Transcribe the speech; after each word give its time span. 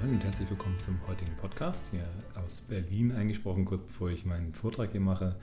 Moin 0.00 0.14
und 0.14 0.24
herzlich 0.24 0.48
willkommen 0.48 0.78
zum 0.78 0.96
heutigen 1.08 1.34
Podcast. 1.36 1.88
Hier 1.90 2.04
aus 2.36 2.60
Berlin 2.60 3.10
eingesprochen, 3.10 3.64
kurz 3.64 3.82
bevor 3.82 4.10
ich 4.10 4.24
meinen 4.24 4.54
Vortrag 4.54 4.92
hier 4.92 5.00
mache. 5.00 5.34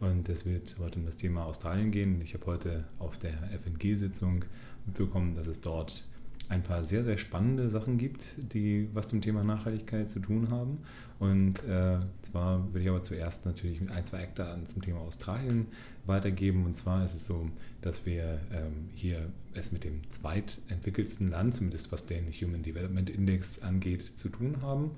Und 0.00 0.28
es 0.30 0.46
wird 0.46 0.74
heute 0.80 0.98
um 0.98 1.04
das 1.04 1.18
Thema 1.18 1.44
Australien 1.44 1.90
gehen. 1.90 2.20
Ich 2.22 2.32
habe 2.32 2.46
heute 2.46 2.84
auf 2.98 3.18
der 3.18 3.34
FNG-Sitzung 3.34 4.46
mitbekommen, 4.86 5.34
dass 5.34 5.46
es 5.46 5.60
dort 5.60 6.04
ein 6.48 6.62
paar 6.62 6.82
sehr, 6.82 7.04
sehr 7.04 7.18
spannende 7.18 7.68
Sachen 7.68 7.98
gibt, 7.98 8.52
die 8.54 8.88
was 8.94 9.08
zum 9.08 9.20
Thema 9.20 9.44
Nachhaltigkeit 9.44 10.08
zu 10.08 10.20
tun 10.20 10.50
haben. 10.50 10.78
Und 11.18 11.64
äh, 11.64 11.98
zwar 12.22 12.64
würde 12.72 12.80
ich 12.80 12.88
aber 12.88 13.02
zuerst 13.02 13.44
natürlich 13.44 13.80
ein, 13.90 14.04
zwei 14.04 14.22
Eckdaten 14.22 14.64
zum 14.66 14.80
Thema 14.82 15.00
Australien 15.00 15.66
weitergeben. 16.06 16.64
Und 16.64 16.76
zwar 16.76 17.04
ist 17.04 17.14
es 17.14 17.26
so, 17.26 17.50
dass 17.82 18.06
wir 18.06 18.40
ähm, 18.52 18.88
hier 18.94 19.28
es 19.52 19.72
mit 19.72 19.84
dem 19.84 20.08
zweitentwickelsten 20.10 21.30
Land, 21.30 21.56
zumindest 21.56 21.90
was 21.92 22.06
den 22.06 22.30
Human 22.30 22.62
Development 22.62 23.10
Index 23.10 23.60
angeht, 23.60 24.02
zu 24.02 24.28
tun 24.28 24.62
haben. 24.62 24.92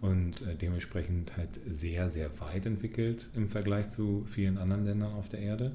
Und 0.00 0.42
äh, 0.42 0.54
dementsprechend 0.54 1.36
halt 1.36 1.60
sehr, 1.70 2.08
sehr 2.08 2.30
weit 2.40 2.66
entwickelt 2.66 3.28
im 3.34 3.48
Vergleich 3.48 3.88
zu 3.88 4.24
vielen 4.26 4.58
anderen 4.58 4.84
Ländern 4.84 5.12
auf 5.12 5.28
der 5.28 5.40
Erde. 5.40 5.72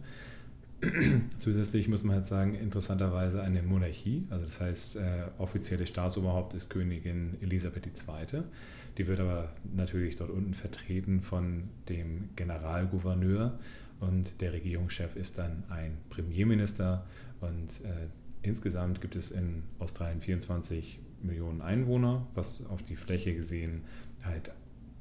Zusätzlich 1.37 1.87
muss 1.87 2.03
man 2.03 2.17
halt 2.17 2.27
sagen, 2.27 2.53
interessanterweise 2.53 3.41
eine 3.41 3.61
Monarchie. 3.61 4.25
Also 4.29 4.45
das 4.45 4.61
heißt, 4.61 4.95
äh, 4.97 5.23
offizielle 5.37 5.85
Staatsoberhaupt 5.85 6.53
ist 6.53 6.69
Königin 6.69 7.37
Elisabeth 7.41 7.87
II. 7.87 8.43
Die 8.97 9.07
wird 9.07 9.19
aber 9.19 9.53
natürlich 9.75 10.15
dort 10.15 10.29
unten 10.29 10.53
vertreten 10.53 11.21
von 11.21 11.69
dem 11.89 12.29
Generalgouverneur 12.35 13.59
und 13.99 14.41
der 14.41 14.53
Regierungschef 14.53 15.15
ist 15.15 15.37
dann 15.37 15.63
ein 15.69 15.97
Premierminister. 16.09 17.05
Und 17.41 17.83
äh, 17.83 18.07
insgesamt 18.41 19.01
gibt 19.01 19.15
es 19.15 19.31
in 19.31 19.63
Australien 19.79 20.21
24 20.21 20.99
Millionen 21.21 21.61
Einwohner, 21.61 22.25
was 22.35 22.65
auf 22.67 22.83
die 22.83 22.95
Fläche 22.95 23.35
gesehen 23.35 23.83
halt 24.23 24.51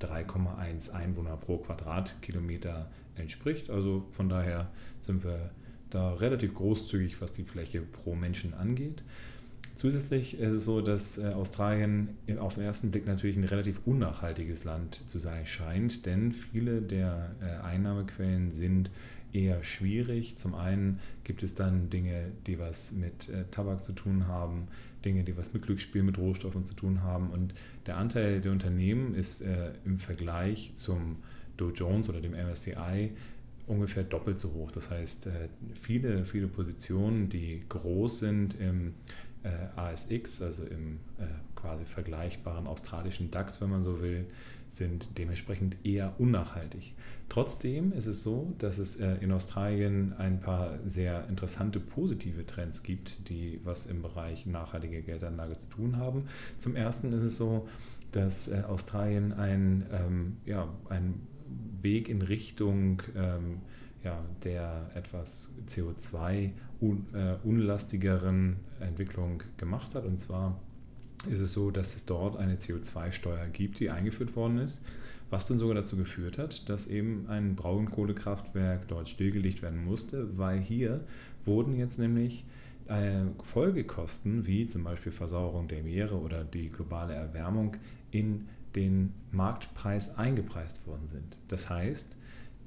3,1 0.00 0.90
Einwohner 0.90 1.36
pro 1.36 1.58
Quadratkilometer 1.58 2.90
entspricht. 3.16 3.70
Also 3.70 4.06
von 4.12 4.28
daher 4.28 4.70
sind 5.00 5.24
wir 5.24 5.50
da 5.90 6.14
relativ 6.14 6.54
großzügig, 6.54 7.20
was 7.20 7.32
die 7.32 7.44
Fläche 7.44 7.80
pro 7.80 8.14
Menschen 8.14 8.54
angeht. 8.54 9.02
Zusätzlich 9.78 10.40
ist 10.40 10.52
es 10.52 10.64
so, 10.64 10.80
dass 10.80 11.18
äh, 11.18 11.28
Australien 11.34 12.08
auf 12.40 12.54
den 12.54 12.64
ersten 12.64 12.90
Blick 12.90 13.06
natürlich 13.06 13.36
ein 13.36 13.44
relativ 13.44 13.80
unnachhaltiges 13.86 14.64
Land 14.64 15.02
zu 15.06 15.20
sein 15.20 15.46
scheint, 15.46 16.04
denn 16.04 16.32
viele 16.32 16.82
der 16.82 17.30
äh, 17.40 17.64
Einnahmequellen 17.64 18.50
sind 18.50 18.90
eher 19.32 19.62
schwierig. 19.62 20.36
Zum 20.36 20.56
einen 20.56 20.98
gibt 21.22 21.44
es 21.44 21.54
dann 21.54 21.90
Dinge, 21.90 22.32
die 22.48 22.58
was 22.58 22.90
mit 22.90 23.28
äh, 23.28 23.44
Tabak 23.52 23.80
zu 23.80 23.92
tun 23.92 24.26
haben, 24.26 24.66
Dinge, 25.04 25.22
die 25.22 25.36
was 25.36 25.54
mit 25.54 25.62
Glücksspiel, 25.62 26.02
mit 26.02 26.18
Rohstoffen 26.18 26.64
zu 26.64 26.74
tun 26.74 27.04
haben. 27.04 27.30
Und 27.30 27.54
der 27.86 27.98
Anteil 27.98 28.40
der 28.40 28.50
Unternehmen 28.50 29.14
ist 29.14 29.44
im 29.84 29.98
Vergleich 29.98 30.72
zum 30.74 31.18
Dow 31.56 31.70
Jones 31.70 32.08
oder 32.08 32.20
dem 32.20 32.32
MSCI 32.32 33.12
ungefähr 33.68 34.04
doppelt 34.04 34.40
so 34.40 34.52
hoch. 34.52 34.70
Das 34.70 34.90
heißt, 34.90 35.26
äh, 35.26 35.48
viele, 35.74 36.24
viele 36.24 36.48
Positionen, 36.48 37.28
die 37.28 37.62
groß 37.68 38.20
sind 38.20 38.58
im 38.58 38.94
äh, 39.44 39.48
ASX, 39.76 40.42
also 40.42 40.64
im 40.64 41.00
äh, 41.18 41.26
quasi 41.54 41.84
vergleichbaren 41.84 42.66
australischen 42.66 43.30
DAX, 43.30 43.60
wenn 43.60 43.70
man 43.70 43.82
so 43.82 44.00
will, 44.00 44.26
sind 44.68 45.08
dementsprechend 45.18 45.76
eher 45.84 46.14
unnachhaltig. 46.18 46.94
Trotzdem 47.28 47.92
ist 47.92 48.06
es 48.06 48.22
so, 48.22 48.54
dass 48.58 48.78
es 48.78 48.96
in 48.96 49.32
Australien 49.32 50.12
ein 50.18 50.40
paar 50.40 50.78
sehr 50.84 51.26
interessante 51.28 51.80
positive 51.80 52.46
Trends 52.46 52.82
gibt, 52.82 53.28
die 53.28 53.60
was 53.64 53.86
im 53.86 54.02
Bereich 54.02 54.46
nachhaltige 54.46 55.02
Geldanlage 55.02 55.56
zu 55.56 55.68
tun 55.68 55.96
haben. 55.96 56.26
Zum 56.58 56.76
Ersten 56.76 57.12
ist 57.12 57.22
es 57.22 57.38
so, 57.38 57.66
dass 58.12 58.52
Australien 58.52 59.32
ein, 59.32 59.86
ähm, 59.90 60.36
ja, 60.44 60.68
ein 60.90 61.14
Weg 61.82 62.08
in 62.08 62.22
Richtung 62.22 63.02
ähm, 63.16 63.58
ja, 64.04 64.24
der 64.44 64.90
etwas 64.94 65.52
CO2-unlastigeren 65.68 68.56
äh, 68.80 68.84
Entwicklung 68.84 69.42
gemacht 69.56 69.94
hat. 69.94 70.04
Und 70.04 70.20
zwar 70.20 70.60
ist 71.28 71.40
es 71.40 71.52
so, 71.52 71.70
dass 71.70 71.96
es 71.96 72.06
dort 72.06 72.36
eine 72.36 72.56
CO2-Steuer 72.56 73.46
gibt, 73.48 73.80
die 73.80 73.90
eingeführt 73.90 74.36
worden 74.36 74.58
ist, 74.58 74.80
was 75.30 75.46
dann 75.46 75.58
sogar 75.58 75.74
dazu 75.74 75.96
geführt 75.96 76.38
hat, 76.38 76.68
dass 76.68 76.86
eben 76.86 77.26
ein 77.28 77.56
Braunkohlekraftwerk 77.56 78.86
dort 78.88 79.08
stillgelegt 79.08 79.62
werden 79.62 79.84
musste, 79.84 80.38
weil 80.38 80.60
hier 80.60 81.00
wurden 81.44 81.76
jetzt 81.76 81.98
nämlich 81.98 82.44
äh, 82.86 83.24
Folgekosten 83.42 84.46
wie 84.46 84.66
zum 84.66 84.84
Beispiel 84.84 85.12
Versauerung 85.12 85.68
der 85.68 85.82
Meere 85.82 86.14
oder 86.14 86.44
die 86.44 86.70
globale 86.70 87.14
Erwärmung 87.14 87.76
in 88.10 88.48
den 88.74 89.14
Marktpreis 89.30 90.16
eingepreist 90.16 90.86
worden 90.86 91.08
sind. 91.08 91.38
Das 91.48 91.70
heißt, 91.70 92.16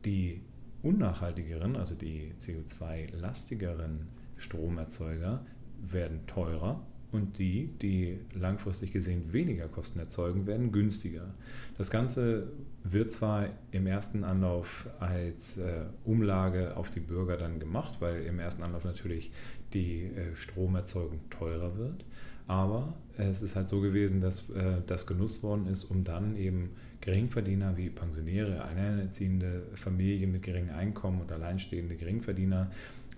die 0.05 0.41
unnachhaltigeren, 0.83 1.75
also 1.75 1.95
die 1.95 2.33
CO2-lastigeren 2.39 4.07
Stromerzeuger 4.37 5.45
werden 5.81 6.25
teurer 6.27 6.81
und 7.11 7.37
die, 7.37 7.69
die 7.81 8.19
langfristig 8.33 8.91
gesehen 8.91 9.33
weniger 9.33 9.67
Kosten 9.67 9.99
erzeugen, 9.99 10.47
werden 10.47 10.71
günstiger. 10.71 11.33
Das 11.77 11.91
Ganze 11.91 12.47
wird 12.83 13.11
zwar 13.11 13.49
im 13.71 13.85
ersten 13.85 14.23
Anlauf 14.23 14.87
als 14.99 15.57
äh, 15.57 15.85
Umlage 16.05 16.77
auf 16.77 16.89
die 16.89 17.01
Bürger 17.01 17.37
dann 17.37 17.59
gemacht, 17.59 17.97
weil 17.99 18.23
im 18.23 18.39
ersten 18.39 18.63
Anlauf 18.63 18.85
natürlich 18.85 19.31
die 19.73 20.03
äh, 20.03 20.35
Stromerzeugung 20.35 21.19
teurer 21.29 21.77
wird, 21.77 22.05
aber 22.51 22.93
es 23.17 23.41
ist 23.41 23.55
halt 23.55 23.69
so 23.69 23.79
gewesen, 23.79 24.19
dass 24.19 24.49
äh, 24.49 24.81
das 24.85 25.07
genutzt 25.07 25.41
worden 25.41 25.67
ist, 25.67 25.85
um 25.85 26.03
dann 26.03 26.35
eben 26.35 26.71
Geringverdiener 26.99 27.77
wie 27.77 27.89
Pensionäre, 27.89 28.61
alleinerziehende 28.61 29.63
Familien 29.75 30.33
mit 30.33 30.43
geringem 30.43 30.75
Einkommen 30.75 31.21
und 31.21 31.31
alleinstehende 31.31 31.95
Geringverdiener 31.95 32.69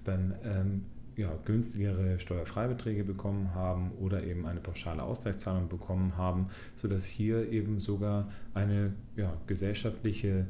dann 0.04 0.36
ähm, 0.44 0.86
ja, 1.16 1.32
günstigere 1.46 2.20
Steuerfreibeträge 2.20 3.04
bekommen 3.04 3.56
haben 3.56 3.92
oder 4.00 4.24
eben 4.24 4.46
eine 4.46 4.60
pauschale 4.60 5.02
Ausgleichszahlung 5.02 5.68
bekommen 5.68 6.16
haben, 6.16 6.50
sodass 6.76 7.08
hier 7.08 7.52
eben 7.52 7.80
sogar 7.80 8.30
eine 8.54 8.94
ja, 9.16 9.36
gesellschaftliche 9.48 10.46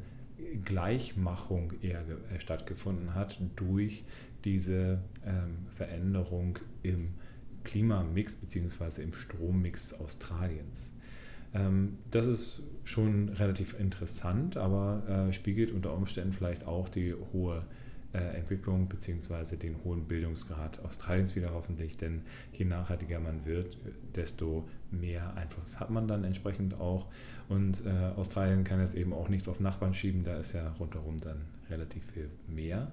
Gleichmachung 0.62 1.72
eher 1.80 2.00
äh, 2.00 2.38
stattgefunden 2.38 3.14
hat 3.14 3.38
durch 3.56 4.04
diese 4.44 4.98
ähm, 5.24 5.68
Veränderung 5.74 6.58
im 6.82 7.14
Klimamix 7.64 8.36
bzw. 8.36 9.02
im 9.02 9.12
Strommix 9.12 9.94
Australiens. 9.94 10.92
Ähm, 11.54 11.98
das 12.10 12.26
ist 12.26 12.62
schon 12.84 13.30
relativ 13.30 13.78
interessant, 13.78 14.56
aber 14.56 15.28
äh, 15.28 15.32
spiegelt 15.32 15.72
unter 15.72 15.94
Umständen 15.94 16.32
vielleicht 16.32 16.66
auch 16.66 16.88
die 16.88 17.14
hohe 17.32 17.64
äh, 18.14 18.36
Entwicklung 18.36 18.88
bzw. 18.88 19.56
den 19.56 19.82
hohen 19.84 20.06
Bildungsgrad 20.06 20.84
Australiens 20.84 21.34
wieder 21.34 21.52
hoffentlich, 21.52 21.96
denn 21.96 22.22
je 22.52 22.64
nachhaltiger 22.64 23.20
man 23.20 23.44
wird, 23.44 23.76
desto 24.14 24.68
mehr 24.90 25.34
Einfluss 25.36 25.80
hat 25.80 25.90
man 25.90 26.06
dann 26.06 26.24
entsprechend 26.24 26.74
auch. 26.74 27.06
Und 27.48 27.84
äh, 27.84 28.12
Australien 28.16 28.64
kann 28.64 28.80
es 28.80 28.94
eben 28.94 29.12
auch 29.12 29.28
nicht 29.28 29.48
auf 29.48 29.60
Nachbarn 29.60 29.94
schieben, 29.94 30.24
da 30.24 30.36
ist 30.36 30.52
ja 30.52 30.72
rundherum 30.78 31.18
dann 31.20 31.42
relativ 31.70 32.04
viel 32.12 32.30
mehr. 32.46 32.92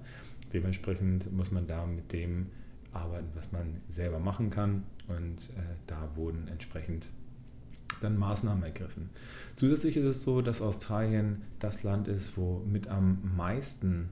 Dementsprechend 0.52 1.32
muss 1.32 1.50
man 1.50 1.66
da 1.66 1.86
mit 1.86 2.12
dem 2.12 2.46
arbeiten, 2.92 3.28
was 3.34 3.52
man 3.52 3.80
selber 3.88 4.18
machen 4.18 4.50
kann. 4.50 4.84
Und 5.08 5.50
äh, 5.50 5.62
da 5.86 6.10
wurden 6.14 6.48
entsprechend 6.48 7.10
dann 8.00 8.16
Maßnahmen 8.16 8.62
ergriffen. 8.62 9.10
Zusätzlich 9.54 9.96
ist 9.96 10.04
es 10.04 10.22
so, 10.22 10.42
dass 10.42 10.62
Australien 10.62 11.42
das 11.58 11.82
Land 11.82 12.08
ist, 12.08 12.36
wo 12.36 12.62
mit 12.66 12.88
am 12.88 13.18
meisten 13.36 14.10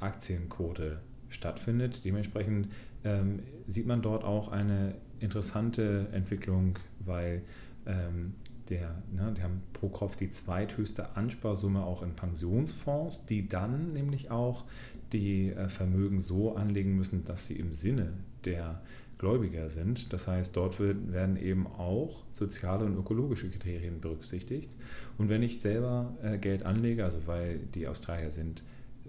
Aktienquote 0.00 1.00
stattfindet. 1.28 2.04
Dementsprechend 2.04 2.68
ähm, 3.04 3.40
sieht 3.66 3.86
man 3.86 4.02
dort 4.02 4.24
auch 4.24 4.48
eine 4.48 4.94
interessante 5.20 6.08
Entwicklung, 6.12 6.78
weil 7.00 7.42
ähm, 7.86 8.34
der, 8.68 9.02
ne, 9.12 9.34
die 9.36 9.42
haben 9.42 9.62
pro 9.72 9.88
Kopf 9.88 10.16
die 10.16 10.30
zweithöchste 10.30 11.16
Ansparsumme 11.16 11.84
auch 11.84 12.02
in 12.02 12.14
Pensionsfonds, 12.14 13.26
die 13.26 13.48
dann 13.48 13.92
nämlich 13.92 14.30
auch 14.30 14.64
die 15.12 15.50
äh, 15.50 15.68
Vermögen 15.68 16.20
so 16.20 16.56
anlegen 16.56 16.96
müssen, 16.96 17.24
dass 17.24 17.46
sie 17.46 17.54
im 17.54 17.74
Sinne 17.74 18.12
der 18.44 18.80
Gläubiger 19.18 19.68
sind. 19.68 20.12
Das 20.12 20.26
heißt, 20.26 20.56
dort 20.56 20.80
werden 20.80 21.36
eben 21.36 21.66
auch 21.66 22.24
soziale 22.32 22.84
und 22.84 22.96
ökologische 22.96 23.50
Kriterien 23.50 24.00
berücksichtigt. 24.00 24.74
Und 25.16 25.28
wenn 25.28 25.42
ich 25.42 25.60
selber 25.60 26.16
äh, 26.22 26.38
Geld 26.38 26.64
anlege, 26.64 27.04
also 27.04 27.26
weil 27.26 27.58
die 27.58 27.86
Australier 27.86 28.30
sind 28.30 28.64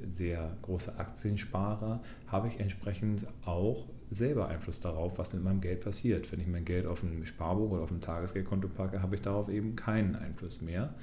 sehr 0.06 0.56
große 0.62 1.00
Aktiensparer, 1.00 2.02
habe 2.28 2.48
ich 2.48 2.60
entsprechend 2.60 3.26
auch 3.46 3.86
selber 4.14 4.48
Einfluss 4.48 4.80
darauf, 4.80 5.18
was 5.18 5.34
mit 5.34 5.44
meinem 5.44 5.62
Geld 5.62 5.82
passiert. 5.82 6.32
Wenn 6.32 6.40
ich 6.40 6.48
mein 6.48 6.66
Geld 6.66 6.86
auf 6.86 7.04
einem 7.04 7.26
Sparbuch 7.26 7.72
oder 7.72 7.84
auf 7.84 7.92
einem 7.92 8.02
Tagesgeldkonto 8.02 8.68
packe, 8.68 9.02
habe 9.02 9.16
ich 9.16 9.22
darauf 9.22 9.50
eben 9.50 9.76
keinen 9.76 10.16
Einfluss 10.16 10.62
mehr. 10.62 10.94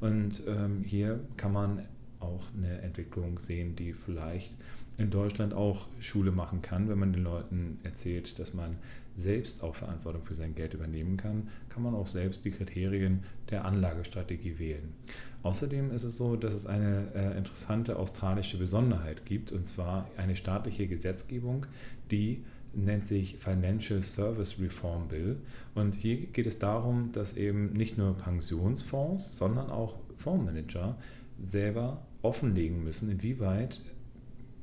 Und 0.00 0.42
ähm, 0.46 0.82
hier 0.84 1.20
kann 1.36 1.52
man 1.52 1.82
auch 2.20 2.44
eine 2.56 2.80
Entwicklung 2.82 3.38
sehen, 3.38 3.76
die 3.76 3.92
vielleicht 3.92 4.54
in 4.96 5.10
Deutschland 5.10 5.54
auch 5.54 5.86
Schule 6.00 6.32
machen 6.32 6.60
kann, 6.60 6.88
wenn 6.88 6.98
man 6.98 7.12
den 7.12 7.22
Leuten 7.22 7.78
erzählt, 7.84 8.38
dass 8.38 8.52
man 8.52 8.76
selbst 9.16 9.62
auch 9.62 9.74
Verantwortung 9.74 10.22
für 10.22 10.34
sein 10.34 10.54
Geld 10.54 10.74
übernehmen 10.74 11.16
kann, 11.16 11.48
kann 11.68 11.82
man 11.82 11.94
auch 11.94 12.06
selbst 12.06 12.44
die 12.44 12.50
Kriterien 12.50 13.24
der 13.50 13.64
Anlagestrategie 13.64 14.58
wählen. 14.58 14.92
Außerdem 15.42 15.92
ist 15.92 16.04
es 16.04 16.16
so, 16.16 16.36
dass 16.36 16.54
es 16.54 16.66
eine 16.66 17.12
äh, 17.14 17.36
interessante 17.36 17.96
australische 17.96 18.58
Besonderheit 18.58 19.24
gibt, 19.24 19.52
und 19.52 19.66
zwar 19.66 20.08
eine 20.16 20.36
staatliche 20.36 20.86
Gesetzgebung, 20.86 21.66
die 22.10 22.44
nennt 22.74 23.06
sich 23.06 23.36
Financial 23.38 24.02
Service 24.02 24.58
Reform 24.60 25.08
Bill. 25.08 25.36
Und 25.74 25.94
hier 25.94 26.16
geht 26.26 26.46
es 26.46 26.58
darum, 26.58 27.12
dass 27.12 27.36
eben 27.36 27.72
nicht 27.72 27.98
nur 27.98 28.16
Pensionsfonds, 28.16 29.36
sondern 29.36 29.70
auch 29.70 29.96
Fondsmanager 30.16 30.96
selber 31.40 32.06
offenlegen 32.22 32.82
müssen, 32.82 33.10
inwieweit 33.10 33.80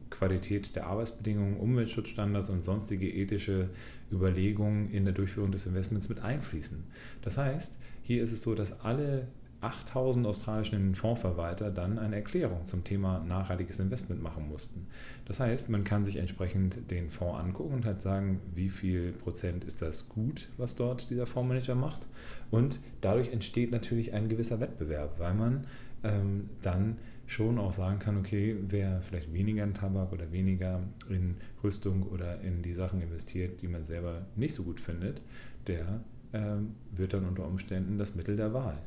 Qualität 0.09 0.75
der 0.75 0.87
Arbeitsbedingungen, 0.87 1.57
Umweltschutzstandards 1.57 2.49
und 2.49 2.63
sonstige 2.63 3.09
ethische 3.09 3.69
Überlegungen 4.11 4.91
in 4.91 5.03
der 5.03 5.13
Durchführung 5.13 5.51
des 5.51 5.65
Investments 5.65 6.09
mit 6.09 6.19
einfließen. 6.19 6.83
Das 7.21 7.37
heißt, 7.37 7.77
hier 8.01 8.23
ist 8.23 8.31
es 8.31 8.41
so, 8.41 8.55
dass 8.55 8.81
alle 8.81 9.27
8000 9.65 10.25
australischen 10.27 10.95
Fondsverwalter 10.95 11.71
dann 11.71 11.97
eine 11.97 12.15
Erklärung 12.15 12.65
zum 12.65 12.83
Thema 12.83 13.19
nachhaltiges 13.19 13.79
Investment 13.79 14.21
machen 14.21 14.47
mussten. 14.47 14.87
Das 15.25 15.39
heißt, 15.39 15.69
man 15.69 15.83
kann 15.83 16.05
sich 16.05 16.17
entsprechend 16.17 16.91
den 16.91 17.09
Fonds 17.09 17.39
angucken 17.39 17.73
und 17.73 17.85
halt 17.85 18.01
sagen, 18.01 18.39
wie 18.53 18.69
viel 18.69 19.11
Prozent 19.11 19.63
ist 19.63 19.81
das 19.81 20.09
gut, 20.09 20.49
was 20.57 20.75
dort 20.75 21.09
dieser 21.09 21.25
Fondsmanager 21.25 21.75
macht. 21.75 22.07
Und 22.51 22.79
dadurch 23.01 23.31
entsteht 23.31 23.71
natürlich 23.71 24.13
ein 24.13 24.29
gewisser 24.29 24.59
Wettbewerb, 24.59 25.19
weil 25.19 25.33
man 25.33 25.65
ähm, 26.03 26.49
dann 26.61 26.97
schon 27.27 27.57
auch 27.57 27.73
sagen 27.73 27.99
kann, 27.99 28.17
okay, 28.17 28.55
wer 28.69 29.01
vielleicht 29.01 29.33
weniger 29.33 29.63
in 29.63 29.73
Tabak 29.73 30.13
oder 30.13 30.31
weniger 30.31 30.81
in 31.09 31.37
Rüstung 31.63 32.03
oder 32.03 32.41
in 32.41 32.61
die 32.61 32.73
Sachen 32.73 33.01
investiert, 33.01 33.61
die 33.61 33.67
man 33.67 33.83
selber 33.83 34.27
nicht 34.35 34.53
so 34.53 34.63
gut 34.63 34.79
findet, 34.79 35.21
der 35.65 36.01
ähm, 36.33 36.75
wird 36.91 37.13
dann 37.13 37.25
unter 37.25 37.47
Umständen 37.47 37.97
das 37.97 38.13
Mittel 38.15 38.35
der 38.35 38.53
Wahl. 38.53 38.77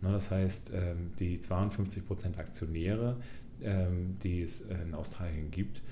Na, 0.00 0.12
das 0.12 0.30
heißt, 0.30 0.72
ähm, 0.74 1.12
die 1.18 1.38
52% 1.38 2.38
Aktionäre, 2.38 3.16
ähm, 3.62 4.16
die 4.22 4.42
es 4.42 4.62
in 4.62 4.94
Australien 4.94 5.50
gibt, 5.50 5.82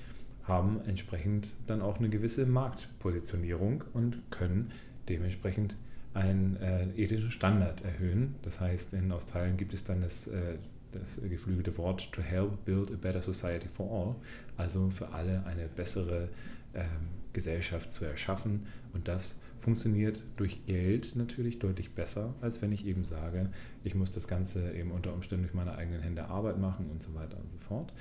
haben 0.43 0.81
entsprechend 0.85 1.55
dann 1.67 1.81
auch 1.81 1.99
eine 1.99 2.09
gewisse 2.09 2.45
Marktpositionierung 2.45 3.83
und 3.93 4.31
können 4.31 4.71
dementsprechend 5.07 5.75
einen 6.15 6.57
äh, 6.57 6.87
ethischen 6.95 7.29
Standard 7.29 7.83
erhöhen. 7.83 8.35
Das 8.41 8.59
heißt, 8.59 8.93
in 8.93 9.11
Australien 9.11 9.57
gibt 9.57 9.75
es 9.75 9.83
dann 9.83 10.01
das 10.01 10.27
äh, 10.27 10.57
das 10.91 11.21
geflügelte 11.21 11.77
Wort 11.77 12.11
to 12.11 12.21
help 12.21 12.65
build 12.65 12.91
a 12.91 12.95
better 12.95 13.21
society 13.21 13.67
for 13.67 13.91
all, 13.91 14.15
also 14.57 14.89
für 14.89 15.09
alle 15.09 15.45
eine 15.45 15.67
bessere 15.67 16.29
ähm, 16.73 17.09
Gesellschaft 17.33 17.91
zu 17.91 18.05
erschaffen. 18.05 18.65
Und 18.93 19.07
das 19.07 19.39
funktioniert 19.59 20.23
durch 20.37 20.65
Geld 20.65 21.15
natürlich 21.15 21.59
deutlich 21.59 21.93
besser, 21.93 22.33
als 22.41 22.61
wenn 22.61 22.71
ich 22.71 22.85
eben 22.85 23.03
sage, 23.03 23.49
ich 23.83 23.95
muss 23.95 24.11
das 24.11 24.27
Ganze 24.27 24.73
eben 24.73 24.91
unter 24.91 25.13
Umständen 25.13 25.43
durch 25.43 25.53
meine 25.53 25.75
eigenen 25.75 26.01
Hände 26.01 26.25
Arbeit 26.25 26.59
machen 26.59 26.89
und 26.89 27.03
so 27.03 27.13
weiter 27.15 27.37
und 27.37 27.51
so 27.51 27.57
fort. 27.57 27.93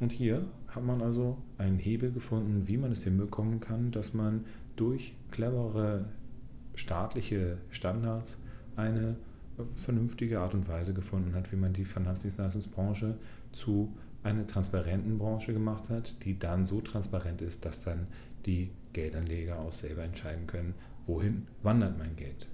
Und 0.00 0.12
hier 0.12 0.46
hat 0.68 0.84
man 0.84 1.02
also 1.02 1.36
einen 1.58 1.78
Hebel 1.78 2.10
gefunden, 2.10 2.66
wie 2.66 2.78
man 2.78 2.92
es 2.92 3.04
hinbekommen 3.04 3.60
kann, 3.60 3.90
dass 3.90 4.14
man 4.14 4.46
durch 4.76 5.14
clevere 5.30 6.06
staatliche 6.74 7.58
Standards 7.70 8.38
eine 8.76 9.16
vernünftige 9.76 10.40
Art 10.40 10.54
und 10.54 10.68
Weise 10.68 10.94
gefunden 10.94 11.34
hat, 11.34 11.52
wie 11.52 11.56
man 11.56 11.74
die 11.74 11.84
Finanzdienstleistungsbranche 11.84 13.16
zu 13.52 13.92
einer 14.22 14.46
transparenten 14.46 15.18
Branche 15.18 15.52
gemacht 15.52 15.90
hat, 15.90 16.24
die 16.24 16.38
dann 16.38 16.66
so 16.66 16.80
transparent 16.80 17.42
ist, 17.42 17.64
dass 17.64 17.82
dann 17.82 18.06
die 18.46 18.70
Geldanleger 18.92 19.58
auch 19.58 19.72
selber 19.72 20.02
entscheiden 20.02 20.46
können, 20.46 20.74
wohin 21.10 21.46
wandert 21.62 21.98
mein 21.98 22.14
Geld. 22.16 22.46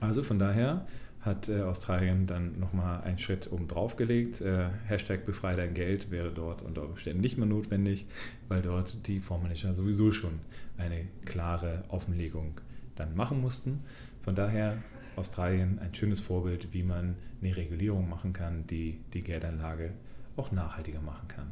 Also 0.00 0.22
von 0.22 0.38
daher 0.38 0.86
hat 1.20 1.48
äh, 1.48 1.60
Australien 1.62 2.26
dann 2.26 2.58
nochmal 2.58 3.02
einen 3.02 3.18
Schritt 3.18 3.52
oben 3.52 3.68
drauf 3.68 3.96
gelegt. 3.96 4.40
Äh, 4.40 4.68
Hashtag 4.86 5.26
befrei 5.26 5.54
dein 5.54 5.74
Geld 5.74 6.10
wäre 6.10 6.32
dort 6.32 6.62
unter 6.62 6.84
Umständen 6.84 7.20
nicht 7.20 7.36
mehr 7.36 7.46
notwendig, 7.46 8.06
weil 8.48 8.62
dort 8.62 9.06
die 9.06 9.20
Fondsmanager 9.20 9.74
sowieso 9.74 10.12
schon 10.12 10.40
eine 10.78 11.06
klare 11.24 11.84
Offenlegung 11.88 12.60
dann 12.96 13.14
machen 13.14 13.40
mussten. 13.40 13.80
Von 14.22 14.34
daher 14.34 14.78
Australien 15.16 15.78
ein 15.80 15.94
schönes 15.94 16.20
Vorbild, 16.20 16.72
wie 16.72 16.82
man 16.82 17.16
eine 17.42 17.56
Regulierung 17.56 18.08
machen 18.08 18.32
kann, 18.32 18.66
die 18.66 19.00
die 19.12 19.22
Geldanlage 19.22 19.92
auch 20.36 20.52
nachhaltiger 20.52 21.00
machen 21.00 21.28
kann. 21.28 21.50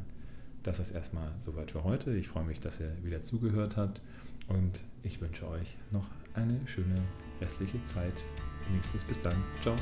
Das 0.63 0.79
ist 0.79 0.91
erstmal 0.91 1.31
soweit 1.37 1.71
für 1.71 1.83
heute. 1.83 2.15
Ich 2.15 2.27
freue 2.27 2.45
mich, 2.45 2.59
dass 2.59 2.79
ihr 2.79 2.91
wieder 3.03 3.21
zugehört 3.21 3.77
habt 3.77 4.01
und 4.47 4.83
ich 5.03 5.19
wünsche 5.21 5.47
euch 5.47 5.77
noch 5.91 6.07
eine 6.33 6.59
schöne 6.67 7.01
restliche 7.41 7.83
Zeit. 7.85 8.23
Nächstes 8.71 9.03
bis 9.03 9.19
dann. 9.21 9.43
Ciao. 9.61 9.75